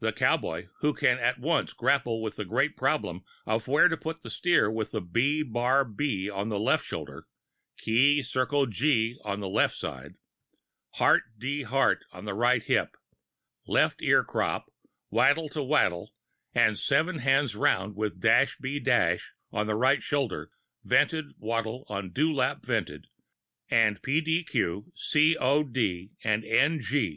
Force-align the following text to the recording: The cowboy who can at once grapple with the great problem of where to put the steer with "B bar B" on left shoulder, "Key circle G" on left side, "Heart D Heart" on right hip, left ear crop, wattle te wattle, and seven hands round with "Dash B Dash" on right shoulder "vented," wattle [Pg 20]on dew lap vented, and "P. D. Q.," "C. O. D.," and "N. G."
The 0.00 0.12
cowboy 0.12 0.68
who 0.80 0.92
can 0.92 1.18
at 1.18 1.40
once 1.40 1.72
grapple 1.72 2.20
with 2.20 2.36
the 2.36 2.44
great 2.44 2.76
problem 2.76 3.22
of 3.46 3.66
where 3.66 3.88
to 3.88 3.96
put 3.96 4.20
the 4.20 4.28
steer 4.28 4.70
with 4.70 4.94
"B 5.10 5.42
bar 5.42 5.86
B" 5.86 6.28
on 6.28 6.50
left 6.50 6.84
shoulder, 6.84 7.26
"Key 7.78 8.22
circle 8.22 8.66
G" 8.66 9.18
on 9.24 9.40
left 9.40 9.74
side, 9.74 10.16
"Heart 10.96 11.22
D 11.38 11.62
Heart" 11.62 12.04
on 12.12 12.26
right 12.26 12.62
hip, 12.62 12.94
left 13.66 14.02
ear 14.02 14.22
crop, 14.22 14.70
wattle 15.08 15.48
te 15.48 15.60
wattle, 15.60 16.12
and 16.54 16.78
seven 16.78 17.20
hands 17.20 17.56
round 17.56 17.96
with 17.96 18.20
"Dash 18.20 18.58
B 18.58 18.78
Dash" 18.80 19.32
on 19.50 19.66
right 19.68 20.02
shoulder 20.02 20.50
"vented," 20.84 21.32
wattle 21.38 21.86
[Pg 21.88 21.94
20]on 22.02 22.12
dew 22.12 22.34
lap 22.34 22.66
vented, 22.66 23.06
and 23.70 24.02
"P. 24.02 24.20
D. 24.20 24.44
Q.," 24.44 24.92
"C. 24.94 25.38
O. 25.38 25.64
D.," 25.64 26.10
and 26.22 26.44
"N. 26.44 26.80
G." 26.80 27.10